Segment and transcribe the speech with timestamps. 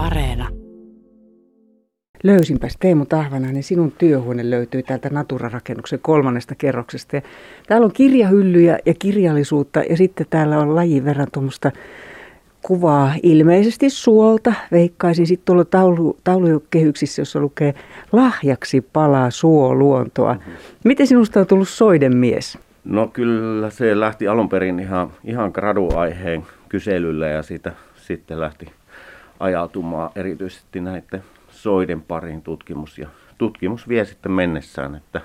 [0.00, 0.48] Areena.
[2.22, 7.16] Löysinpäs Teemu Tahvanainen, sinun työhuone löytyy täältä Natura-rakennuksen kolmannesta kerroksesta.
[7.16, 7.22] Ja
[7.66, 11.72] täällä on kirjahyllyjä ja kirjallisuutta ja sitten täällä on lajin verran tuommoista
[12.62, 14.52] kuvaa ilmeisesti suolta.
[14.72, 17.74] Veikkaisin sitten tuolla taulu, taulukehyksissä, jossa lukee
[18.12, 20.36] lahjaksi palaa suo luontoa.
[20.84, 22.58] Miten sinusta on tullut soiden mies?
[22.84, 28.79] No kyllä se lähti alun perin ihan, ihan graduaiheen kyselyllä ja siitä sitten lähti
[29.40, 32.98] ajautumaan erityisesti näiden soiden parin tutkimus.
[32.98, 33.08] Ja
[33.38, 35.20] tutkimus vie sitten mennessään, että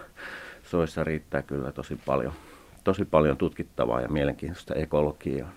[0.63, 2.33] soissa riittää kyllä tosi paljon,
[2.83, 5.49] tosi paljon tutkittavaa ja mielenkiintoista ekologiaa.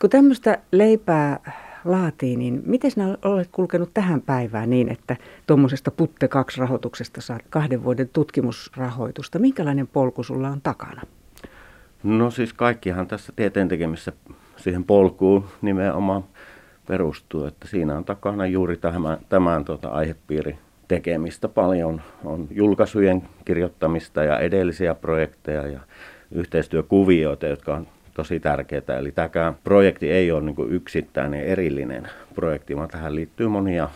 [0.00, 1.52] Kun tämmöistä leipää
[1.84, 7.84] laatii, niin miten sinä olet kulkenut tähän päivään niin, että tuommoisesta Putte 2-rahoituksesta saat kahden
[7.84, 9.38] vuoden tutkimusrahoitusta?
[9.38, 11.02] Minkälainen polku sulla on takana?
[12.02, 14.12] No siis kaikkihan tässä tieteen tekemisessä
[14.56, 16.24] siihen polkuun nimenomaan
[16.88, 20.58] perustuu, että siinä on takana juuri tämän, tämän tota, aihepiiri
[20.88, 22.02] tekemistä paljon.
[22.24, 25.80] On julkaisujen kirjoittamista ja edellisiä projekteja ja
[26.30, 28.98] yhteistyökuvioita, jotka on tosi tärkeää.
[28.98, 33.88] Eli tämäkään projekti ei ole niin yksittäinen erillinen projekti, vaan tähän liittyy monia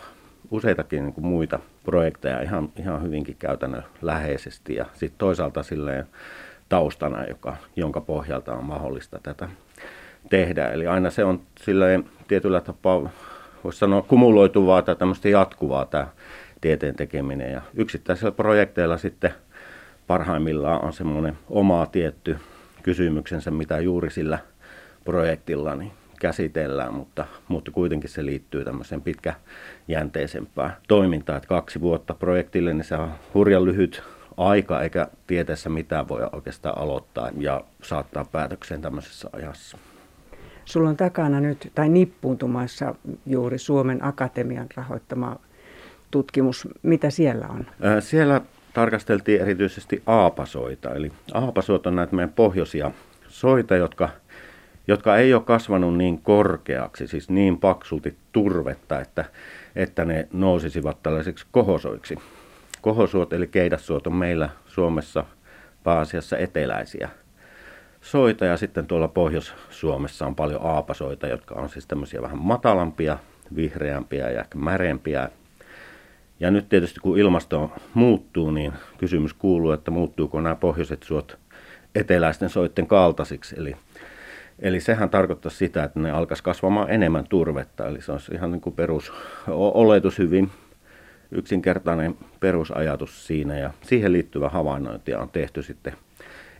[0.51, 6.05] useitakin niin muita projekteja ihan, ihan hyvinkin käytännön läheisesti ja sitten toisaalta silleen
[6.69, 9.49] taustana, joka, jonka pohjalta on mahdollista tätä
[10.31, 10.67] tehdä.
[10.67, 13.09] Eli aina se on silleen tietyllä tapaa,
[13.63, 16.07] voisi sanoa kumuloituvaa tai tämmöistä jatkuvaa tämä
[16.61, 17.51] tieteen tekeminen.
[17.51, 19.33] Ja yksittäisillä projekteilla sitten
[20.07, 22.37] parhaimmillaan on semmoinen oma tietty
[22.83, 24.39] kysymyksensä, mitä juuri sillä
[25.05, 31.37] projektilla niin käsitellään, mutta, mutta kuitenkin se liittyy tämmöiseen pitkäjänteisempään toimintaan.
[31.37, 34.03] Että kaksi vuotta projektille, niin se on hurjan lyhyt
[34.37, 39.77] aika, eikä tieteessä mitään voi oikeastaan aloittaa ja saattaa päätökseen tämmöisessä ajassa.
[40.65, 42.95] Sulla on takana nyt, tai nippuuntumassa
[43.25, 45.39] juuri Suomen Akatemian rahoittama
[46.11, 46.67] tutkimus.
[46.81, 47.65] Mitä siellä on?
[47.99, 48.41] Siellä
[48.73, 50.93] tarkasteltiin erityisesti aapasoita.
[50.95, 52.91] Eli aapasoit on näitä meidän pohjoisia
[53.27, 54.09] soita, jotka,
[54.87, 59.25] jotka ei ole kasvanut niin korkeaksi, siis niin paksulti turvetta, että,
[59.75, 62.17] että ne nousisivat tällaisiksi kohosoiksi.
[62.81, 65.23] Kohosuot eli keidassuot on meillä Suomessa
[65.83, 67.09] pääasiassa eteläisiä
[68.01, 73.17] soita ja sitten tuolla Pohjois-Suomessa on paljon aapasoita, jotka on siis tämmöisiä vähän matalampia,
[73.55, 75.29] vihreämpiä ja ehkä märempiä.
[76.39, 81.37] Ja nyt tietysti kun ilmasto muuttuu, niin kysymys kuuluu, että muuttuuko nämä pohjoiset suot
[81.95, 83.55] eteläisten soitten kaltaisiksi.
[83.59, 83.75] Eli,
[84.59, 87.87] eli sehän tarkoittaa sitä, että ne alkaisi kasvamaan enemmän turvetta.
[87.87, 90.51] Eli se olisi ihan niin kuin perusoletus hyvin
[91.31, 93.57] yksinkertainen perusajatus siinä.
[93.57, 95.93] Ja siihen liittyvä havainnointia on tehty sitten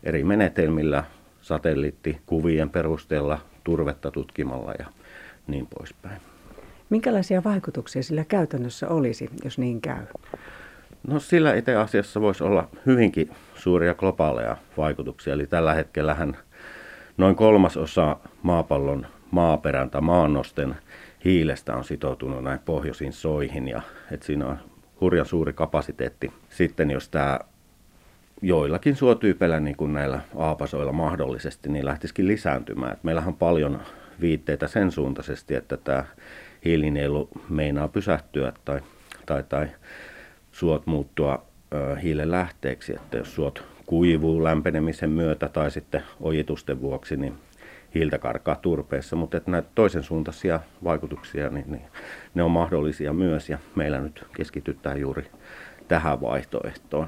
[0.04, 1.04] eri menetelmillä,
[1.42, 4.86] satelliittikuvien perusteella, turvetta tutkimalla ja
[5.48, 6.22] niin poispäin.
[6.90, 10.06] Minkälaisia vaikutuksia sillä käytännössä olisi, jos niin käy?
[11.08, 15.34] No sillä itse asiassa voisi olla hyvinkin suuria globaaleja vaikutuksia.
[15.34, 16.38] Eli tällä hetkellähän
[17.18, 20.76] noin kolmasosa maapallon maaperän tai maannosten
[21.26, 23.68] hiilestä on sitoutunut näin pohjoisiin soihin.
[23.68, 23.82] Ja,
[24.12, 24.60] että siinä on
[25.02, 26.34] hurjan suuri kapasiteetti.
[26.50, 27.40] Sitten jos tämä
[28.42, 32.94] joillakin suotyypeillä, niin kuin näillä aapasoilla mahdollisesti, niin lähtisikin lisääntymään.
[32.94, 33.82] Et meillähän on paljon
[34.22, 36.06] viitteitä sen suuntaisesti, että tämä
[36.66, 38.82] hiilinielu meinaa pysähtyä tai,
[39.26, 39.68] tai, tai
[40.52, 42.94] suot muuttua ö, hiilen lähteeksi.
[42.96, 47.34] Että jos suot kuivuu lämpenemisen myötä tai sitten ojitusten vuoksi, niin
[47.96, 49.16] hiiltä karkaa turpeessa.
[49.16, 51.82] Mutta että näitä toisen suuntaisia vaikutuksia, niin, niin
[52.34, 55.32] ne on mahdollisia myös ja meillä nyt keskitytään juuri
[55.88, 57.08] tähän vaihtoehtoon.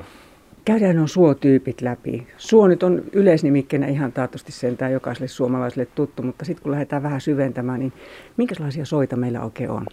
[0.66, 2.28] Käydään on suotyypit läpi.
[2.38, 7.22] Suo nyt on yleisnimikkeenä ihan taatusti sentään jokaiselle suomalaiselle tuttu, mutta sitten kun lähdetään vähän
[7.22, 7.94] syventämään, niin
[8.38, 9.86] minkälaisia soita meillä oikein on?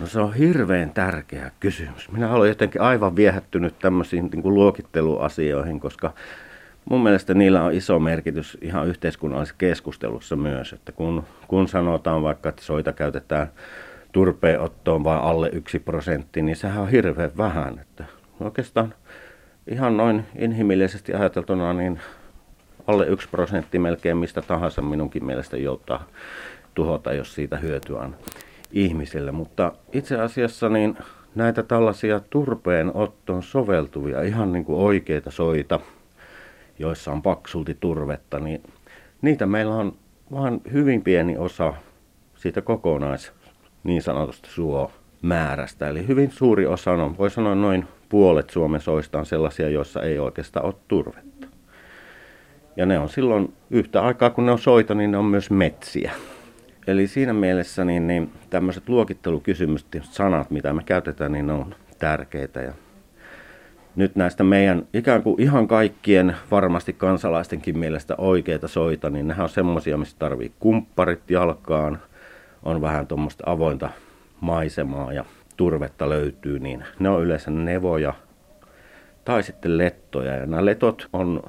[0.00, 2.12] No se on hirveän tärkeä kysymys.
[2.12, 6.12] Minä olen jotenkin aivan viehättynyt tämmöisiin niin kuin luokitteluasioihin, koska
[6.90, 10.72] mun mielestä niillä on iso merkitys ihan yhteiskunnallisessa keskustelussa myös.
[10.72, 13.46] Että kun, kun sanotaan vaikka, että soita käytetään
[14.12, 17.78] turpeenottoon vain alle yksi prosentti, niin sehän on hirveän vähän.
[17.78, 18.04] Että
[18.40, 18.94] oikeastaan
[19.66, 22.00] ihan noin inhimillisesti ajateltuna niin
[22.86, 26.04] alle yksi prosentti melkein mistä tahansa minunkin mielestä joutaa
[26.74, 28.16] tuhota, jos siitä hyötyä on
[28.72, 29.32] ihmisille.
[29.32, 30.98] Mutta itse asiassa niin
[31.34, 35.80] näitä tällaisia turpeen ottoon soveltuvia, ihan niin kuin oikeita soita,
[36.78, 38.62] joissa on paksulti turvetta, niin
[39.22, 39.92] niitä meillä on
[40.32, 41.74] vain hyvin pieni osa
[42.34, 43.32] siitä kokonais
[43.84, 45.88] niin sanotusta suo määrästä.
[45.88, 50.18] Eli hyvin suuri osa on, voi sanoa noin puolet Suomen soista on sellaisia, joissa ei
[50.18, 51.46] oikeastaan ole turvetta.
[52.76, 56.12] Ja ne on silloin yhtä aikaa, kun ne on soita, niin ne on myös metsiä.
[56.86, 62.60] Eli siinä mielessä niin, niin tämmöiset luokittelukysymykset, sanat, mitä me käytetään, niin ne on tärkeitä.
[62.60, 62.72] Ja
[63.96, 69.48] nyt näistä meidän ikään kuin ihan kaikkien varmasti kansalaistenkin mielestä oikeita soita, niin nehän on
[69.48, 71.98] semmoisia, missä tarvii kumpparit jalkaan,
[72.62, 73.90] on vähän tuommoista avointa
[74.40, 75.24] maisemaa ja
[75.56, 78.14] turvetta löytyy, niin ne on yleensä nevoja
[79.24, 80.36] tai sitten lettoja.
[80.36, 81.42] Ja nämä letot on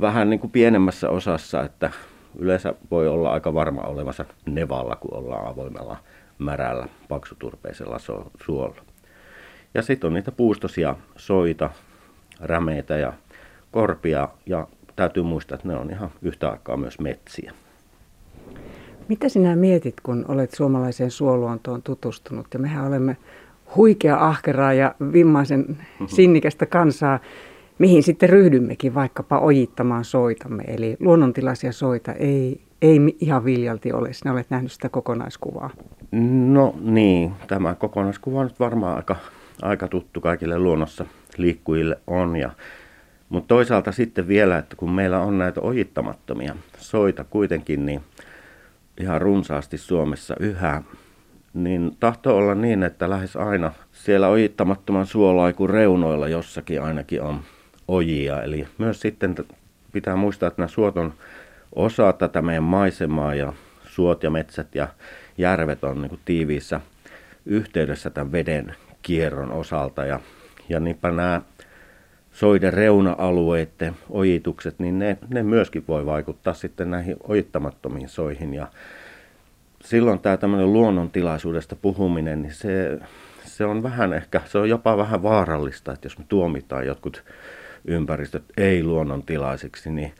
[0.00, 1.90] vähän niin kuin pienemmässä osassa, että
[2.38, 5.96] yleensä voi olla aika varma olevansa nevalla, kun ollaan avoimella
[6.38, 7.98] märällä, paksuturpeisella
[8.44, 8.82] suolla.
[9.74, 11.70] Ja sitten on niitä puustosia soita,
[12.40, 13.12] rämeitä ja
[13.70, 17.52] korpia ja täytyy muistaa, että ne on ihan yhtä aikaa myös metsiä.
[19.08, 22.46] Mitä sinä mietit, kun olet suomalaiseen suoluontoon tutustunut?
[22.52, 23.16] Ja mehän olemme
[23.76, 26.04] huikea ahkeraa ja vimmaisen mhm.
[26.06, 27.18] sinnikästä kansaa,
[27.78, 30.62] mihin sitten ryhdymmekin vaikkapa ojittamaan soitamme.
[30.66, 34.12] Eli luonnontilaisia soita ei, ei ihan viljalti ole.
[34.12, 35.70] Sinä olet nähnyt sitä kokonaiskuvaa.
[36.46, 39.16] No niin, tämä kokonaiskuva on nyt varmaan aika,
[39.62, 41.04] aika tuttu kaikille luonnossa
[41.36, 42.36] liikkujille on.
[42.36, 42.50] Ja,
[43.28, 48.00] mutta toisaalta sitten vielä, että kun meillä on näitä ojittamattomia soita kuitenkin, niin
[49.00, 50.82] ihan runsaasti Suomessa yhä,
[51.54, 57.40] niin tahtoo olla niin, että lähes aina siellä ojittamattoman suolaikun reunoilla jossakin ainakin on
[57.88, 58.42] ojia.
[58.42, 59.34] Eli myös sitten
[59.92, 61.14] pitää muistaa, että nämä suot on
[61.74, 63.52] osa tätä meidän maisemaa ja
[63.86, 64.88] suot ja metsät ja
[65.38, 66.80] järvet on niin kuin tiiviissä
[67.46, 70.04] yhteydessä tämän veden kierron osalta.
[70.04, 70.20] Ja,
[70.68, 71.42] ja niinpä nämä
[72.38, 78.54] soiden reuna-alueiden ojitukset, niin ne, ne myöskin voi vaikuttaa sitten näihin ojittamattomiin soihin.
[78.54, 78.66] Ja
[79.84, 82.98] silloin tämä tämmöinen luonnontilaisuudesta puhuminen, niin se,
[83.44, 87.24] se on vähän ehkä, se on jopa vähän vaarallista, että jos me tuomitaan jotkut
[87.84, 90.12] ympäristöt ei-luonnontilaisiksi, niin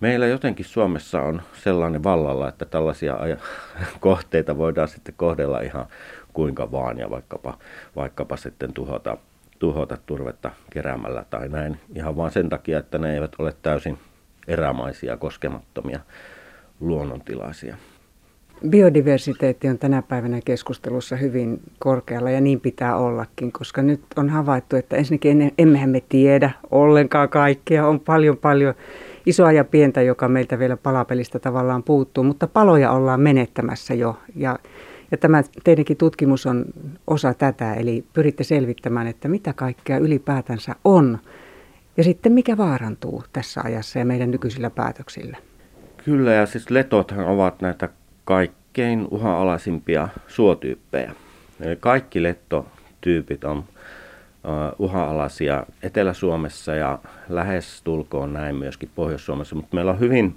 [0.00, 3.18] meillä jotenkin Suomessa on sellainen vallalla, että tällaisia
[4.00, 5.86] kohteita voidaan sitten kohdella ihan
[6.32, 7.58] kuinka vaan ja vaikkapa,
[7.96, 9.16] vaikkapa sitten tuhota,
[9.58, 11.80] tuhota turvetta keräämällä tai näin.
[11.94, 13.98] Ihan vaan sen takia, että ne eivät ole täysin
[14.48, 16.00] erämaisia, koskemattomia
[16.80, 17.76] luonnontilaisia.
[18.68, 24.76] Biodiversiteetti on tänä päivänä keskustelussa hyvin korkealla ja niin pitää ollakin, koska nyt on havaittu,
[24.76, 27.86] että ensinnäkin emmehän me tiedä ollenkaan kaikkea.
[27.86, 28.74] On paljon paljon
[29.26, 34.18] isoa ja pientä, joka meiltä vielä palapelistä tavallaan puuttuu, mutta paloja ollaan menettämässä jo.
[34.36, 34.58] Ja,
[35.10, 36.64] ja tämä teidänkin tutkimus on
[37.06, 41.18] osa tätä, eli pyritte selvittämään, että mitä kaikkea ylipäätänsä on
[41.96, 45.36] ja sitten mikä vaarantuu tässä ajassa ja meidän nykyisillä päätöksillä.
[46.04, 47.88] Kyllä, ja siis letothan ovat näitä
[48.24, 51.12] kaikkein uha-alaisimpia suotyyppejä.
[51.60, 53.64] Eli kaikki lettotyypit on
[54.78, 60.36] uha-alaisia Etelä-Suomessa ja lähes tulkoon näin myöskin Pohjois-Suomessa, mutta meillä on hyvin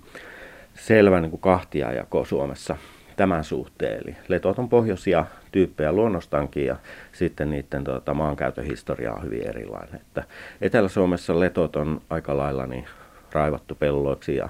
[0.74, 2.78] selvä niin kuin kahtiajako Suomessa
[3.22, 4.02] tämän suhteen.
[4.04, 6.76] Eli letot on pohjoisia tyyppejä luonnostankin ja
[7.12, 9.96] sitten niiden tuota, maankäytön historia on hyvin erilainen.
[9.96, 10.24] Että
[10.62, 12.86] Etelä-Suomessa letot on aika lailla niin
[13.32, 14.50] raivattu pelloiksi ja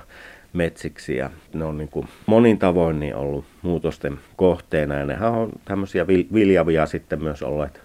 [0.53, 5.49] metsiksi ja ne on niin kuin monin tavoin niin ollut muutosten kohteena ja nehän on
[5.65, 7.81] tämmöisiä viljavia sitten myös olleet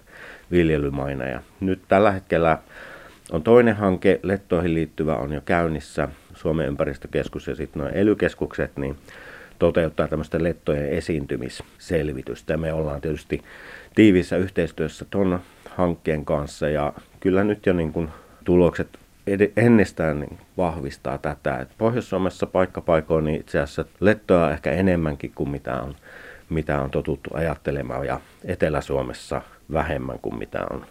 [0.51, 2.57] viljelymaina ja nyt tällä hetkellä
[3.31, 8.97] on toinen hanke, lettoihin liittyvä on jo käynnissä, Suomen ympäristökeskus ja sitten nuo elykeskukset, niin
[9.59, 12.57] toteuttaa tämmöistä lettojen esiintymisselvitystä.
[12.57, 13.41] Me ollaan tietysti
[13.95, 18.09] tiiviissä yhteistyössä tuon hankkeen kanssa ja kyllä nyt jo niin kuin
[18.43, 18.87] tulokset
[19.57, 21.57] ennestään niin vahvistaa tätä.
[21.57, 25.95] Et Pohjois-Suomessa paikkapaikoin niin itse asiassa lettoa ehkä enemmänkin kuin mitä on,
[26.49, 29.41] mitä on totuttu ajattelemaan ja Etelä-Suomessa
[29.73, 30.85] vähemmän kuin mitä on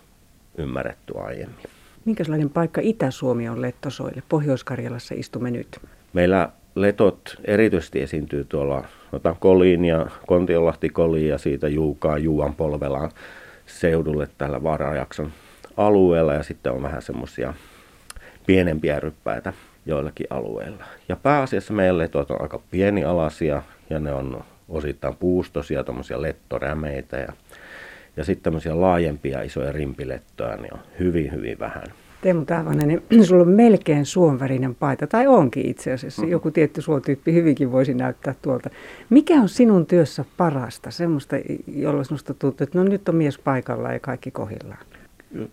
[0.59, 1.65] ymmärretty aiemmin.
[2.05, 4.23] Minkälainen paikka Itä-Suomi on lettosoille?
[4.29, 5.81] Pohjois-Karjalassa istumme nyt.
[6.13, 13.11] Meillä letot erityisesti esiintyy tuolla otan Koliin ja Kontiolahti Koliin ja siitä Juukaan Juuan polvelaan
[13.67, 15.33] seudulle tällä Varajakson
[15.77, 17.55] alueella ja sitten on vähän semmoisia
[18.47, 19.53] pienempiä ryppäitä
[19.87, 20.85] joillakin alueilla.
[21.09, 27.33] Ja pääasiassa meidän letot on aika pienialaisia ja ne on osittain puustosia, tuommoisia lettorämeitä ja,
[28.17, 31.85] ja sitten tämmöisiä laajempia isoja rimpilettoja, niin on hyvin, hyvin vähän.
[32.21, 36.23] Teemu Tahvanen, niin sulla on melkein suonvärinen paita, tai onkin itse asiassa.
[36.23, 36.33] Mm-hmm.
[36.33, 38.71] Joku tietty suotyyppi hyvinkin voisi näyttää tuolta.
[39.11, 43.93] Mikä on sinun työssä parasta, semmoista, jolla sinusta tuntuu, että no nyt on mies paikalla
[43.93, 44.87] ja kaikki kohillaan?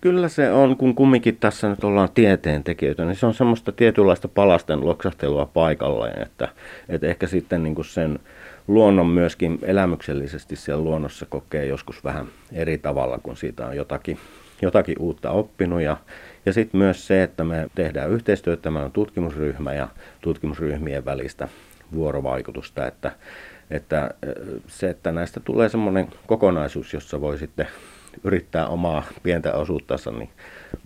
[0.01, 4.85] Kyllä se on, kun kumminkin tässä nyt ollaan tieteentekijöitä, niin se on semmoista tietynlaista palasten
[4.85, 6.47] loksahtelua paikalleen, että,
[6.89, 8.19] että ehkä sitten niin kuin sen
[8.67, 14.17] luonnon myöskin elämyksellisesti siellä luonnossa kokee joskus vähän eri tavalla, kun siitä on jotakin,
[14.61, 15.81] jotakin uutta oppinut.
[15.81, 15.97] Ja,
[16.45, 19.87] ja sitten myös se, että me tehdään yhteistyötä, meillä on tutkimusryhmä ja
[20.21, 21.47] tutkimusryhmien välistä
[21.93, 23.11] vuorovaikutusta, että,
[23.71, 24.11] Että
[24.67, 27.67] se, että näistä tulee semmoinen kokonaisuus, jossa voi sitten
[28.23, 30.29] yrittää omaa pientä osuuttansa niin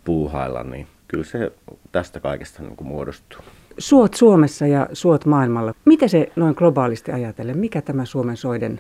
[0.04, 1.52] puuhailla, niin kyllä se
[1.92, 3.42] tästä kaikesta niin kuin muodostuu.
[3.78, 5.74] Suot Suomessa ja suot maailmalla.
[5.86, 8.80] Mitä se noin globaalisti ajatellen, mikä tämä Suomen soiden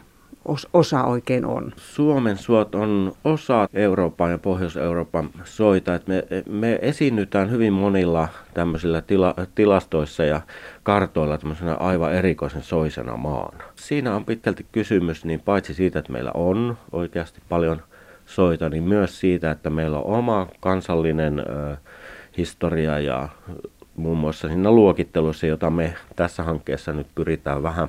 [0.73, 1.73] osa oikein on?
[1.77, 5.95] Suomen suot on osa Euroopan ja Pohjois-Euroopan soita.
[5.95, 10.41] Et me, me esiinnytään hyvin monilla tämmöisillä tila, tilastoissa ja
[10.83, 13.63] kartoilla tämmöisenä aivan erikoisen soisena maana.
[13.75, 17.81] Siinä on pitkälti kysymys niin paitsi siitä, että meillä on oikeasti paljon
[18.25, 21.77] soita, niin myös siitä, että meillä on oma kansallinen ö,
[22.37, 23.29] historia ja
[23.97, 27.87] muun muassa siinä luokittelussa, jota me tässä hankkeessa nyt pyritään vähän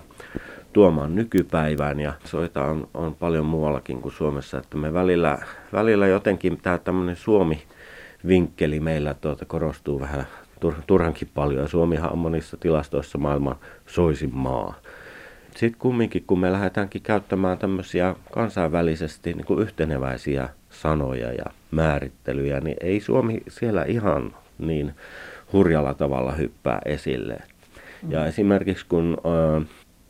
[0.72, 5.38] tuomaan nykypäivään ja soita on, on paljon muuallakin kuin Suomessa, että me välillä,
[5.72, 10.26] välillä jotenkin tämä tämmöinen Suomi-vinkkeli meillä tuota korostuu vähän
[10.60, 14.74] tur, turhankin paljon Suomihan on monissa tilastoissa maailman soisin maa.
[15.56, 22.76] Sitten kumminkin, kun me lähdetäänkin käyttämään tämmöisiä kansainvälisesti niin kuin yhteneväisiä sanoja ja määrittelyjä, niin
[22.80, 24.94] ei Suomi siellä ihan niin
[25.52, 27.38] hurjalla tavalla hyppää esille.
[28.08, 29.16] Ja esimerkiksi kun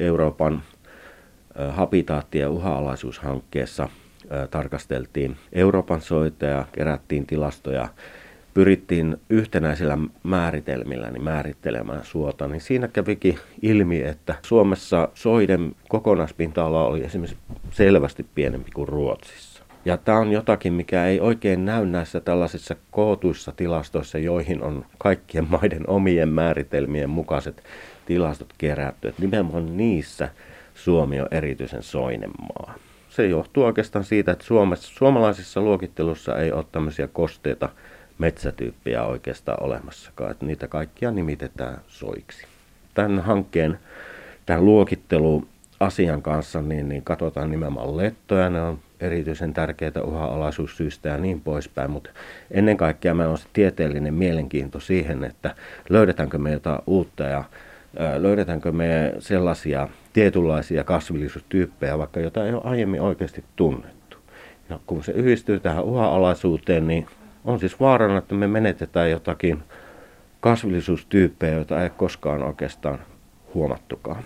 [0.00, 0.62] Euroopan
[1.70, 3.88] habitaatti- ja uha-alaisuushankkeessa
[4.50, 7.88] tarkasteltiin Euroopan soita ja kerättiin tilastoja,
[8.54, 17.04] pyrittiin yhtenäisillä määritelmillä niin määrittelemään suota, niin siinä kävikin ilmi, että Suomessa soiden kokonaispinta-ala oli
[17.04, 17.36] esimerkiksi
[17.70, 19.47] selvästi pienempi kuin Ruotsissa.
[19.84, 25.46] Ja tämä on jotakin, mikä ei oikein näy näissä tällaisissa kootuissa tilastoissa, joihin on kaikkien
[25.60, 27.62] maiden omien määritelmien mukaiset
[28.06, 29.08] tilastot kerätty.
[29.08, 30.28] Että nimenomaan niissä
[30.74, 32.74] Suomi on erityisen soinen maa.
[33.08, 37.68] Se johtuu oikeastaan siitä, että Suomessa, suomalaisissa luokittelussa ei ole tämmöisiä kosteita
[38.18, 40.30] metsätyyppejä oikeastaan olemassakaan.
[40.30, 42.46] Että niitä kaikkia nimitetään soiksi.
[42.94, 43.78] Tämän hankkeen,
[44.46, 44.64] tämän
[45.80, 48.50] luokitteluasian kanssa, niin, niin katsotaan nimenomaan lettoja.
[48.50, 52.10] Ne on erityisen tärkeitä uhanalaisuussyistä ja niin poispäin, mutta
[52.50, 55.54] ennen kaikkea meillä on se tieteellinen mielenkiinto siihen, että
[55.88, 57.44] löydetäänkö me jotain uutta ja
[58.18, 64.18] löydetäänkö me sellaisia tietynlaisia kasvillisuustyyppejä, vaikka jota ei ole aiemmin oikeasti tunnettu.
[64.70, 67.06] Ja kun se yhdistyy tähän uhanalaisuuteen, niin
[67.44, 69.62] on siis vaarana, että me menetetään jotakin
[70.40, 72.98] kasvillisuustyyppejä, joita ei koskaan oikeastaan
[73.54, 74.22] huomattukaan.